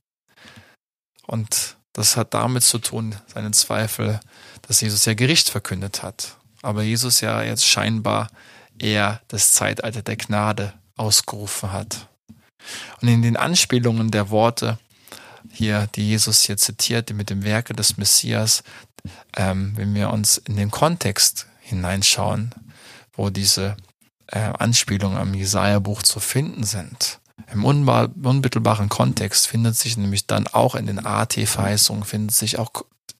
[1.27, 4.21] Und das hat damit zu tun, seine Zweifel,
[4.63, 6.37] dass Jesus ja Gericht verkündet hat.
[6.63, 8.31] Aber Jesus ja jetzt scheinbar
[8.79, 12.09] eher das Zeitalter der Gnade ausgerufen hat.
[13.01, 14.79] Und in den Anspielungen der Worte
[15.51, 18.63] hier, die Jesus hier zitiert, mit dem Werke des Messias,
[19.37, 22.55] ähm, wenn wir uns in den Kontext hineinschauen,
[23.13, 23.77] wo diese
[24.27, 27.21] äh, Anspielungen am Jesaja-Buch zu finden sind.
[27.53, 32.71] Im unmittelbaren Kontext findet sich nämlich dann auch in den AT-Verheißungen findet sich auch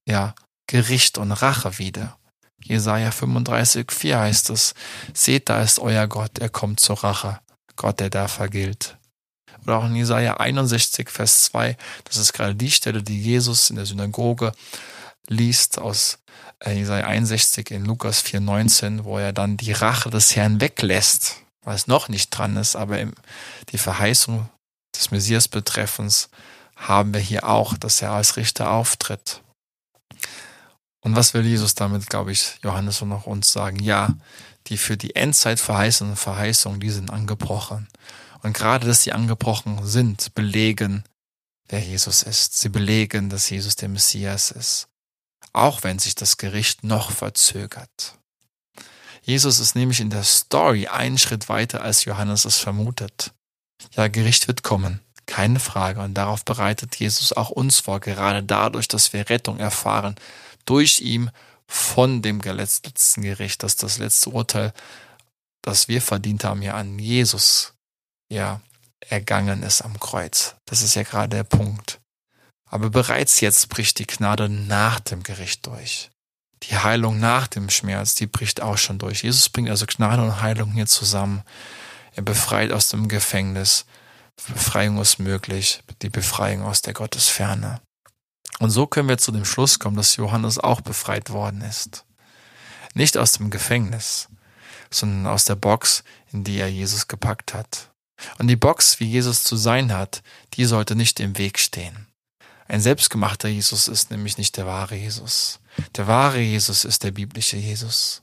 [0.07, 0.35] ja,
[0.67, 2.19] Gericht und Rache wieder.
[2.63, 4.75] Jesaja 35, 4 heißt es,
[5.15, 7.41] seht, da ist euer Gott, er kommt zur Rache,
[7.77, 8.98] Gott, der da vergilt.
[9.69, 13.77] Oder auch in Jesaja 61, Vers 2, das ist gerade die Stelle, die Jesus in
[13.77, 14.53] der Synagoge
[15.27, 16.21] liest aus
[16.65, 21.43] äh, Jesaja 61 in Lukas 4, 19, wo er dann die Rache des Herrn weglässt,
[21.67, 22.97] es noch nicht dran ist, aber
[23.69, 24.49] die Verheißung
[24.97, 26.31] des Messias betreffens
[26.75, 29.43] haben wir hier auch, dass er als Richter auftritt.
[31.01, 33.81] Und was will Jesus damit, glaube ich, Johannes und auch uns sagen?
[33.81, 34.15] Ja,
[34.69, 37.87] die für die Endzeit verheißenen Verheißungen, die sind angebrochen.
[38.43, 41.05] Und gerade, dass sie angebrochen sind, belegen,
[41.69, 42.59] wer Jesus ist.
[42.59, 44.89] Sie belegen, dass Jesus der Messias ist.
[45.53, 48.19] Auch wenn sich das Gericht noch verzögert.
[49.23, 53.33] Jesus ist nämlich in der Story einen Schritt weiter, als Johannes es vermutet.
[53.93, 55.01] Ja, Gericht wird kommen.
[55.27, 56.01] Keine Frage.
[56.01, 60.17] Und darauf bereitet Jesus auch uns vor, gerade dadurch, dass wir Rettung erfahren,
[60.65, 61.31] durch ihm
[61.67, 64.73] von dem letzten Gericht, dass das letzte Urteil,
[65.61, 67.75] das wir verdient haben, ja an Jesus,
[68.29, 68.61] ja,
[69.01, 70.57] ergangen ist am Kreuz.
[70.67, 72.01] Das ist ja gerade der Punkt.
[72.71, 76.11] Aber bereits jetzt bricht die Gnade nach dem Gericht durch.
[76.65, 79.23] Die Heilung nach dem Schmerz, die bricht auch schon durch.
[79.23, 81.43] Jesus bringt also Gnade und Heilung hier zusammen.
[82.13, 83.87] Er befreit aus dem Gefängnis.
[84.47, 87.81] Befreiung ist möglich, die Befreiung aus der Gottesferne.
[88.59, 92.05] Und so können wir zu dem Schluss kommen, dass Johannes auch befreit worden ist.
[92.95, 94.29] Nicht aus dem Gefängnis,
[94.91, 97.91] sondern aus der Box, in die er Jesus gepackt hat.
[98.39, 100.23] Und die Box, wie Jesus zu sein hat,
[100.55, 102.07] die sollte nicht im Weg stehen.
[102.67, 105.61] Ein selbstgemachter Jesus ist nämlich nicht der wahre Jesus.
[105.97, 108.23] Der wahre Jesus ist der biblische Jesus.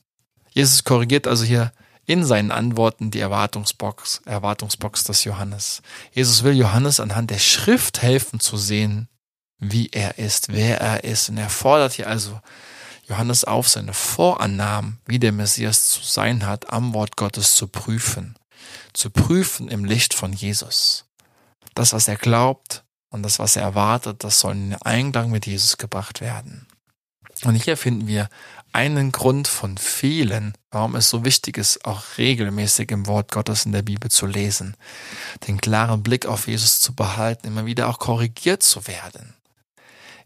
[0.52, 1.72] Jesus korrigiert also hier
[2.06, 5.82] in seinen Antworten die Erwartungsbox, Erwartungsbox des Johannes.
[6.12, 9.10] Jesus will Johannes anhand der Schrift helfen zu sehen,
[9.58, 11.30] wie er ist, wer er ist.
[11.30, 12.40] Und er fordert hier also
[13.08, 18.36] Johannes auf, seine Vorannahmen, wie der Messias zu sein hat, am Wort Gottes zu prüfen.
[18.96, 21.06] Zu prüfen im Licht von Jesus.
[21.76, 25.78] Das, was er glaubt und das, was er erwartet, das soll in Einklang mit Jesus
[25.78, 26.68] gebracht werden.
[27.44, 28.30] Und hier finden wir
[28.72, 33.74] einen Grund von vielen, warum es so wichtig ist, auch regelmäßig im Wort Gottes in
[33.74, 34.76] der Bibel zu lesen,
[35.48, 39.36] den klaren Blick auf Jesus zu behalten, immer wieder auch korrigiert zu werden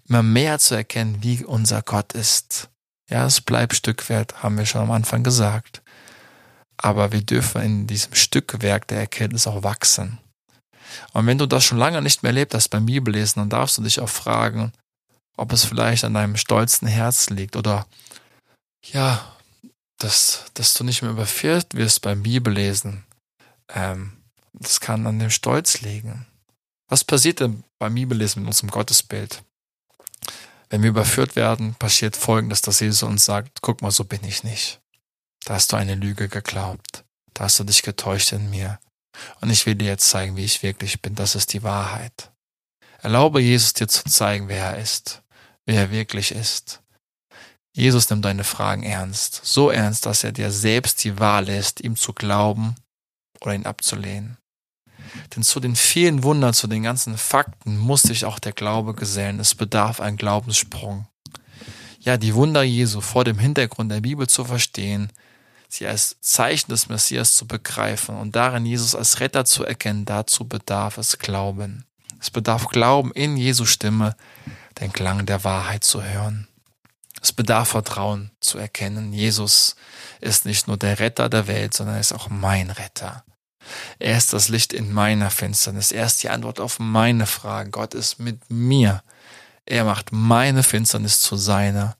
[0.09, 2.69] immer mehr zu erkennen, wie unser Gott ist.
[3.09, 5.81] Ja, es bleibt Stückwert, haben wir schon am Anfang gesagt.
[6.81, 10.17] Aber wir dürfen in diesem Stückwerk der Erkenntnis auch wachsen.
[11.13, 13.83] Und wenn du das schon lange nicht mehr erlebt hast beim Bibellesen, dann darfst du
[13.83, 14.71] dich auch fragen,
[15.35, 17.85] ob es vielleicht an deinem stolzen Herz liegt oder
[18.85, 19.35] ja,
[19.97, 23.03] dass, dass du nicht mehr überführt wirst beim Bibellesen.
[23.73, 24.13] Ähm,
[24.53, 26.25] das kann an dem Stolz liegen.
[26.87, 29.43] Was passiert denn beim Bibellesen mit unserem Gottesbild?
[30.69, 34.43] Wenn wir überführt werden, passiert Folgendes, dass Jesus uns sagt, guck mal, so bin ich
[34.43, 34.79] nicht.
[35.49, 37.05] Da hast du eine Lüge geglaubt.
[37.33, 38.79] Da hast du dich getäuscht in mir.
[39.41, 41.15] Und ich will dir jetzt zeigen, wie ich wirklich bin.
[41.15, 42.31] Das ist die Wahrheit.
[42.99, 45.23] Erlaube Jesus dir zu zeigen, wer er ist,
[45.65, 46.83] wer er wirklich ist.
[47.75, 49.41] Jesus nimmt deine Fragen ernst.
[49.43, 52.75] So ernst, dass er dir selbst die Wahl lässt, ihm zu glauben
[53.41, 54.37] oder ihn abzulehnen.
[55.35, 59.39] Denn zu den vielen Wundern, zu den ganzen Fakten muss sich auch der Glaube gesellen.
[59.39, 61.07] Es bedarf einen Glaubenssprung.
[62.01, 65.11] Ja, die Wunder Jesu vor dem Hintergrund der Bibel zu verstehen,
[65.69, 70.45] sie als Zeichen des Messias zu begreifen und darin Jesus als Retter zu erkennen, dazu
[70.45, 71.85] bedarf es Glauben.
[72.19, 74.15] Es bedarf Glauben in Jesu Stimme,
[74.81, 76.47] den Klang der Wahrheit zu hören.
[77.21, 79.13] Es bedarf Vertrauen zu erkennen.
[79.13, 79.75] Jesus
[80.19, 83.23] ist nicht nur der Retter der Welt, sondern er ist auch mein Retter.
[83.99, 85.91] Er ist das Licht in meiner Finsternis.
[85.91, 87.71] Er ist die Antwort auf meine Fragen.
[87.71, 89.03] Gott ist mit mir.
[89.65, 91.95] Er macht meine Finsternis zu seiner,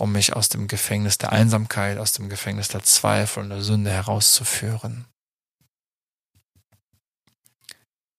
[0.00, 3.90] um mich aus dem Gefängnis der Einsamkeit, aus dem Gefängnis der Zweifel und der Sünde
[3.90, 5.06] herauszuführen.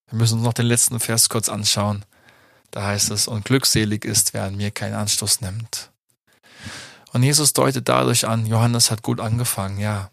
[0.10, 2.06] Wir müssen uns noch den letzten Vers kurz anschauen.
[2.70, 5.90] Da heißt es, und glückselig ist, wer an mir keinen Anstoß nimmt.
[7.14, 10.12] Und Jesus deutet dadurch an, Johannes hat gut angefangen, ja.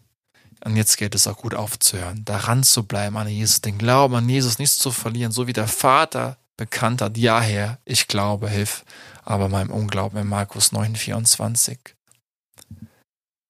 [0.65, 4.27] Und jetzt geht es auch gut aufzuhören, daran zu bleiben an Jesus, den Glauben an
[4.27, 8.83] Jesus nicht zu verlieren, so wie der Vater bekannt hat, ja Herr, ich glaube, hilf
[9.23, 11.79] aber meinem Unglauben in Markus 9, 24.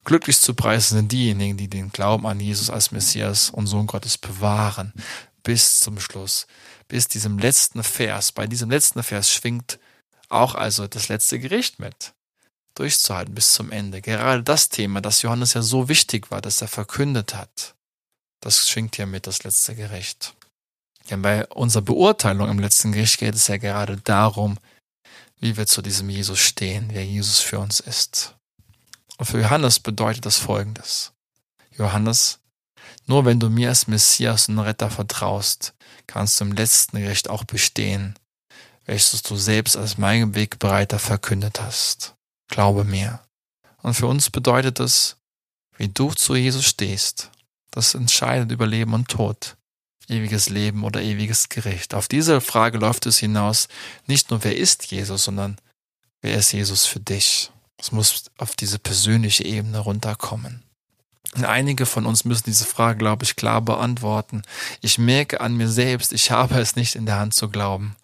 [0.06, 4.20] Glücklich zu preisen sind diejenigen, die den Glauben an Jesus als Messias und Sohn Gottes
[4.20, 4.94] bewahren,
[5.42, 6.46] bis zum Schluss,
[6.88, 8.32] bis diesem letzten Vers.
[8.32, 9.80] Bei diesem letzten Vers schwingt
[10.30, 12.14] auch also das letzte Gericht mit
[12.76, 14.02] durchzuhalten bis zum Ende.
[14.02, 17.76] Gerade das Thema, das Johannes ja so wichtig war, dass er verkündet hat,
[18.40, 20.36] das schwingt hier mit, das letzte Gericht.
[21.10, 24.58] Denn bei unserer Beurteilung im letzten Gericht geht es ja gerade darum,
[25.40, 28.36] wie wir zu diesem Jesus stehen, wer Jesus für uns ist.
[29.18, 31.14] Und für Johannes bedeutet das Folgendes.
[31.78, 32.40] Johannes,
[33.06, 35.74] nur wenn du mir als Messias und Retter vertraust,
[36.08, 38.16] kannst du im letzten Gericht auch bestehen,
[38.86, 42.16] welches du selbst als mein Wegbereiter verkündet hast.
[42.48, 43.20] Glaube mir.
[43.82, 45.18] Und für uns bedeutet es,
[45.78, 47.30] wie du zu Jesus stehst.
[47.72, 49.56] Das entscheidet über Leben und Tod.
[50.10, 51.94] Ewiges Leben oder ewiges Gericht.
[51.94, 53.68] Auf diese Frage läuft es hinaus,
[54.08, 55.58] nicht nur wer ist Jesus, sondern
[56.22, 57.52] wer ist Jesus für dich.
[57.78, 60.64] Es muss auf diese persönliche Ebene runterkommen.
[61.36, 64.42] Und einige von uns müssen diese Frage, glaube ich, klar beantworten.
[64.82, 67.96] Ich merke an mir selbst, ich habe es nicht in der Hand zu glauben.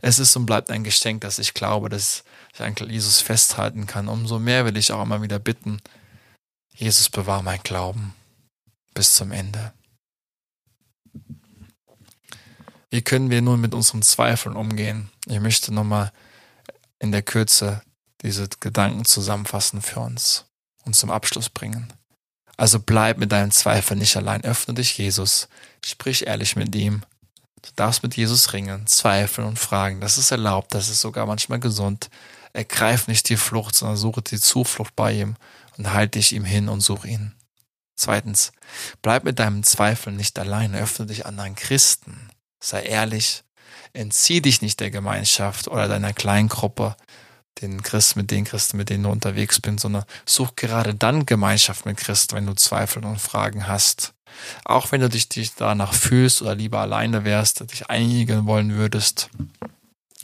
[0.00, 4.08] Es ist und bleibt ein Geschenk, dass ich glaube, dass ich an Jesus festhalten kann.
[4.08, 5.80] Umso mehr will ich auch immer wieder bitten,
[6.74, 8.14] Jesus bewahr mein Glauben
[8.94, 9.72] bis zum Ende.
[12.92, 15.08] Wie können wir nun mit unseren Zweifeln umgehen?
[15.26, 16.12] Ich möchte nochmal
[16.98, 17.80] in der Kürze
[18.20, 20.44] diese Gedanken zusammenfassen für uns
[20.84, 21.90] und zum Abschluss bringen.
[22.58, 24.44] Also bleib mit deinem Zweifel nicht allein.
[24.44, 25.48] Öffne dich Jesus.
[25.82, 27.02] Sprich ehrlich mit ihm.
[27.62, 30.02] Du darfst mit Jesus ringen, zweifeln und fragen.
[30.02, 30.74] Das ist erlaubt.
[30.74, 32.10] Das ist sogar manchmal gesund.
[32.52, 35.36] Ergreif nicht die Flucht, sondern suche die Zuflucht bei ihm
[35.78, 37.32] und halte dich ihm hin und such ihn.
[37.96, 38.52] Zweitens,
[39.00, 42.28] bleib mit deinem Zweifel nicht allein, öffne dich anderen Christen,
[42.62, 43.42] sei ehrlich,
[43.92, 46.96] entzieh dich nicht der Gemeinschaft oder deiner kleinen Gruppe,
[47.60, 51.84] den Christen, mit den Christen, mit denen du unterwegs bist, sondern such gerade dann Gemeinschaft
[51.84, 54.14] mit Christen, wenn du Zweifel und Fragen hast.
[54.64, 59.28] Auch wenn du dich, dich danach fühlst oder lieber alleine wärst, dich einigen wollen würdest,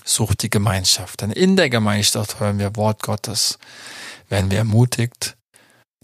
[0.04, 1.20] sucht die Gemeinschaft.
[1.20, 3.58] Denn in der Gemeinschaft hören wir Wort Gottes,
[4.30, 5.36] werden wir ermutigt,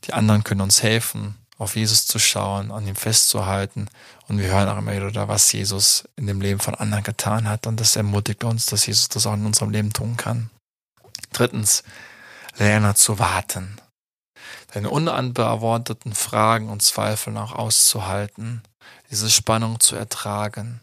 [0.05, 3.89] die anderen können uns helfen, auf Jesus zu schauen, an ihm festzuhalten
[4.29, 7.67] und wir hören auch immer wieder, was Jesus in dem Leben von anderen getan hat
[7.67, 10.51] und das ermutigt uns, dass Jesus das auch in unserem Leben tun kann.
[11.33, 11.85] Drittens,
[12.57, 13.77] lerne zu warten,
[14.73, 18.63] deine unbeantworteten Fragen und Zweifel auch auszuhalten,
[19.11, 20.81] diese Spannung zu ertragen.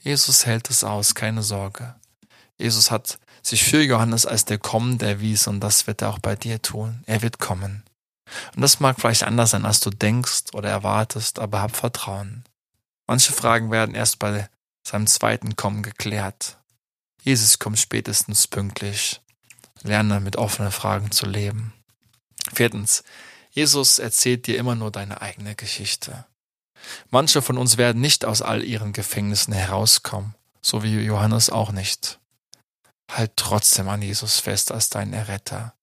[0.00, 1.94] Jesus hält es aus, keine Sorge.
[2.58, 6.36] Jesus hat sich für Johannes als der Kommende erwiesen und das wird er auch bei
[6.36, 7.02] dir tun.
[7.06, 7.82] Er wird kommen.
[8.54, 12.44] Und das mag vielleicht anders sein, als du denkst oder erwartest, aber hab Vertrauen.
[13.06, 14.48] Manche Fragen werden erst bei
[14.86, 16.58] seinem zweiten Kommen geklärt.
[17.22, 19.20] Jesus kommt spätestens pünktlich.
[19.82, 21.72] Lerne mit offenen Fragen zu leben.
[22.52, 23.04] Viertens.
[23.50, 26.24] Jesus erzählt dir immer nur deine eigene Geschichte.
[27.10, 32.18] Manche von uns werden nicht aus all ihren Gefängnissen herauskommen, so wie Johannes auch nicht
[33.16, 35.74] halt trotzdem an Jesus fest als dein Erretter.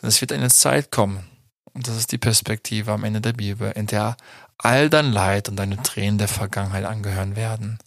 [0.00, 1.28] Denn es wird eine Zeit kommen,
[1.72, 4.16] und das ist die Perspektive am Ende der Bibel, in der
[4.58, 7.78] all dein Leid und deine Tränen der Vergangenheit angehören werden.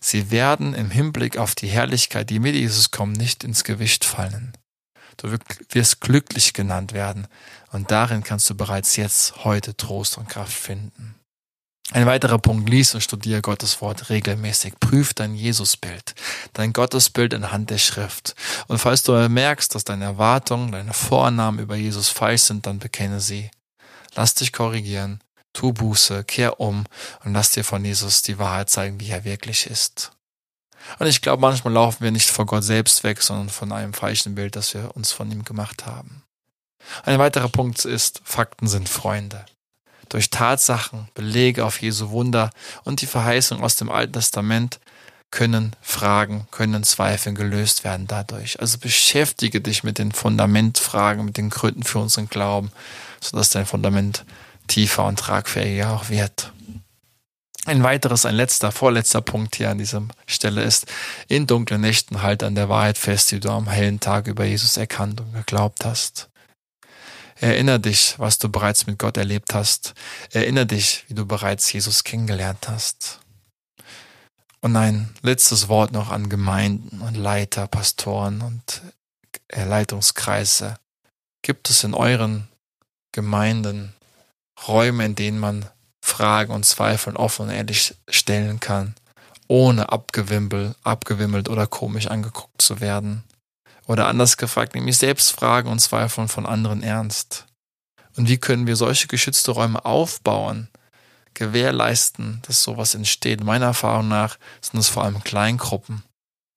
[0.00, 4.52] Sie werden im Hinblick auf die Herrlichkeit, die mit Jesus kommt, nicht ins Gewicht fallen.
[5.16, 5.36] Du
[5.70, 7.28] wirst glücklich genannt werden
[7.70, 11.14] und darin kannst du bereits jetzt heute Trost und Kraft finden.
[11.92, 14.80] Ein weiterer Punkt, lies und studiere Gottes Wort regelmäßig.
[14.80, 16.14] Prüf dein Jesusbild,
[16.54, 18.34] dein Gottesbild anhand der Schrift.
[18.68, 23.20] Und falls du merkst, dass deine Erwartungen, deine Vornamen über Jesus falsch sind, dann bekenne
[23.20, 23.50] sie.
[24.14, 25.20] Lass dich korrigieren,
[25.52, 26.84] tu Buße, kehr um
[27.22, 30.12] und lass dir von Jesus die Wahrheit zeigen, wie er wirklich ist.
[30.98, 34.34] Und ich glaube, manchmal laufen wir nicht vor Gott selbst weg, sondern von einem falschen
[34.34, 36.22] Bild, das wir uns von ihm gemacht haben.
[37.02, 39.44] Ein weiterer Punkt ist, Fakten sind Freunde
[40.14, 42.50] durch Tatsachen, Belege auf Jesu Wunder
[42.84, 44.78] und die Verheißung aus dem Alten Testament
[45.32, 48.60] können Fragen, können Zweifel gelöst werden dadurch.
[48.60, 52.70] Also beschäftige dich mit den Fundamentfragen, mit den Gründen für unseren Glauben,
[53.20, 54.24] sodass dein Fundament
[54.68, 56.52] tiefer und tragfähiger auch wird.
[57.66, 60.86] Ein weiteres, ein letzter, vorletzter Punkt hier an dieser Stelle ist,
[61.26, 64.76] in dunklen Nächten halt an der Wahrheit fest, die du am hellen Tag über Jesus
[64.76, 66.28] erkannt und geglaubt hast.
[67.44, 69.92] Erinner dich, was du bereits mit Gott erlebt hast.
[70.32, 73.20] Erinner dich, wie du bereits Jesus kennengelernt hast.
[74.62, 78.80] Und ein letztes Wort noch an Gemeinden und Leiter, Pastoren und
[79.52, 80.78] Leitungskreise.
[81.42, 82.48] Gibt es in euren
[83.12, 83.92] Gemeinden
[84.66, 85.68] Räume, in denen man
[86.02, 88.94] Fragen und Zweifel offen und ehrlich stellen kann,
[89.48, 93.22] ohne abgewimpelt, abgewimmelt oder komisch angeguckt zu werden.
[93.86, 97.46] Oder anders gefragt, nämlich selbst Fragen und Zweifel von anderen ernst.
[98.16, 100.68] Und wie können wir solche geschützte Räume aufbauen,
[101.34, 103.42] gewährleisten, dass sowas entsteht?
[103.42, 106.02] Meiner Erfahrung nach sind es vor allem Kleingruppen,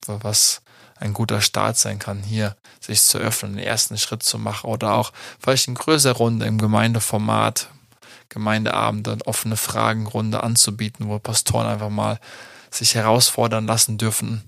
[0.06, 0.62] was
[1.00, 4.94] ein guter Start sein kann, hier sich zu öffnen, den ersten Schritt zu machen oder
[4.94, 7.70] auch vielleicht in größerer Runde im Gemeindeformat,
[8.30, 12.20] Gemeindeabende, offene Fragenrunde anzubieten, wo Pastoren einfach mal
[12.72, 14.44] sich herausfordern lassen dürfen,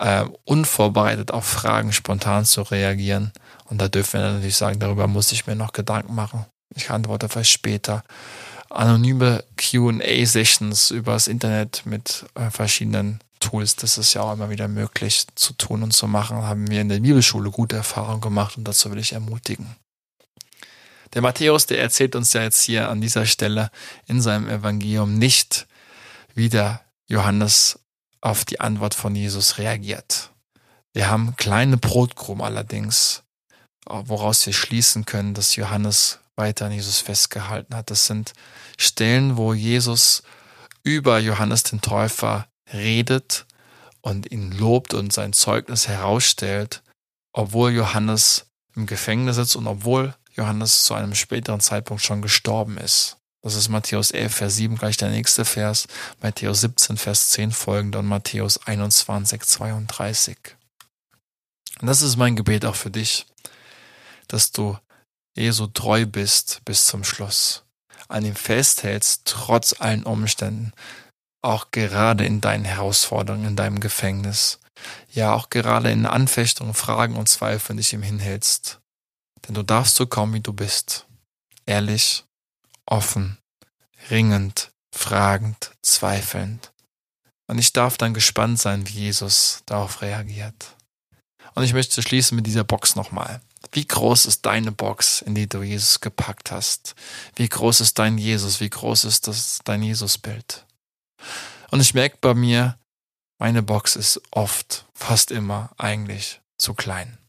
[0.00, 3.32] äh, unvorbereitet auf Fragen spontan zu reagieren.
[3.66, 6.46] Und da dürfen wir natürlich sagen, darüber muss ich mir noch Gedanken machen.
[6.74, 8.02] Ich antworte vielleicht später.
[8.70, 15.26] Anonyme QA-Sessions übers Internet mit äh, verschiedenen Tools, das ist ja auch immer wieder möglich
[15.34, 18.90] zu tun und zu machen, haben wir in der Bibelschule gute Erfahrungen gemacht und dazu
[18.90, 19.76] will ich ermutigen.
[21.14, 23.70] Der Matthäus, der erzählt uns ja jetzt hier an dieser Stelle
[24.06, 25.66] in seinem Evangelium nicht,
[26.34, 27.80] wie der Johannes
[28.20, 30.30] auf die Antwort von Jesus reagiert.
[30.92, 33.22] Wir haben kleine Brotkrumen allerdings,
[33.86, 37.90] woraus wir schließen können, dass Johannes weiter an Jesus festgehalten hat.
[37.90, 38.32] Das sind
[38.78, 40.22] Stellen, wo Jesus
[40.82, 43.46] über Johannes den Täufer redet
[44.00, 46.82] und ihn lobt und sein Zeugnis herausstellt,
[47.32, 53.19] obwohl Johannes im Gefängnis sitzt und obwohl Johannes zu einem späteren Zeitpunkt schon gestorben ist.
[53.42, 55.86] Das ist Matthäus 11, Vers 7, gleich der nächste Vers,
[56.20, 60.36] Matthäus 17, Vers 10 folgende und Matthäus 21, 32.
[61.80, 63.26] Und das ist mein Gebet auch für dich,
[64.28, 64.76] dass du
[65.34, 67.64] Jesu treu bist bis zum Schluss,
[68.08, 70.72] an ihm festhältst, trotz allen Umständen,
[71.42, 74.58] auch gerade in deinen Herausforderungen, in deinem Gefängnis,
[75.12, 78.80] ja auch gerade in Anfechtungen, Fragen und Zweifeln dich ihm hinhältst.
[79.46, 81.06] Denn du darfst so kommen, wie du bist.
[81.64, 82.24] Ehrlich,
[82.86, 83.38] offen,
[84.10, 86.72] ringend, fragend, zweifelnd.
[87.46, 90.76] Und ich darf dann gespannt sein, wie Jesus darauf reagiert.
[91.54, 93.40] Und ich möchte schließen mit dieser Box nochmal.
[93.72, 96.94] Wie groß ist deine Box, in die du Jesus gepackt hast?
[97.36, 98.60] Wie groß ist dein Jesus?
[98.60, 100.64] Wie groß ist das dein Jesusbild?
[101.70, 102.78] Und ich merke bei mir,
[103.38, 107.19] meine Box ist oft, fast immer eigentlich zu klein.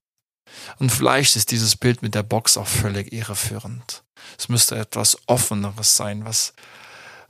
[0.80, 4.04] Und vielleicht ist dieses Bild mit der Box auch völlig irreführend.
[4.38, 6.54] Es müsste etwas Offeneres sein, was,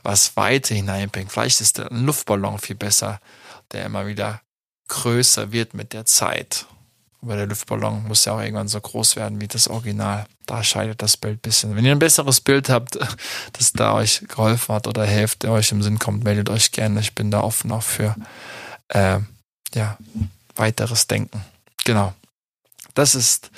[0.03, 1.31] was Weite hineinbringt.
[1.31, 3.19] Vielleicht ist ein Luftballon viel besser,
[3.71, 4.41] der immer wieder
[4.87, 6.65] größer wird mit der Zeit.
[7.21, 10.25] Aber der Luftballon muss ja auch irgendwann so groß werden wie das Original.
[10.47, 11.75] Da scheidet das Bild ein bisschen.
[11.75, 12.97] Wenn ihr ein besseres Bild habt,
[13.53, 16.99] das da euch geholfen hat oder hilft, der euch im Sinn kommt, meldet euch gerne.
[16.99, 18.15] Ich bin da offen auch für
[18.87, 19.19] äh,
[19.75, 19.97] ja,
[20.55, 21.45] weiteres Denken.
[21.85, 22.13] Genau.
[22.93, 23.51] Das ist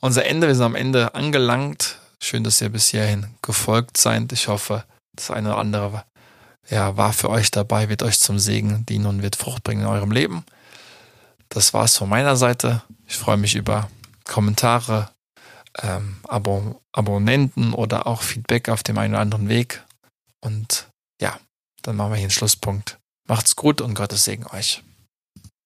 [0.00, 0.46] unser Ende.
[0.46, 1.98] Wir sind am Ende angelangt.
[2.20, 4.32] Schön, dass ihr bis hierhin gefolgt seid.
[4.32, 4.84] Ich hoffe,
[5.14, 6.04] das eine oder andere
[6.68, 9.86] ja, war für euch dabei, wird euch zum Segen dienen und wird Frucht bringen in
[9.86, 10.44] eurem Leben.
[11.48, 12.82] Das war's von meiner Seite.
[13.06, 13.90] Ich freue mich über
[14.24, 15.10] Kommentare,
[15.82, 19.82] ähm, Abo Abonnenten oder auch Feedback auf dem einen oder anderen Weg.
[20.40, 20.88] Und
[21.20, 21.38] ja,
[21.82, 22.98] dann machen wir hier einen Schlusspunkt.
[23.26, 24.82] Macht's gut und Gottes Segen euch.